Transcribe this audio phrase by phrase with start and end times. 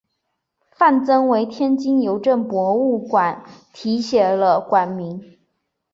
[0.71, 5.37] 范曾为天津邮政博物馆题写了馆名。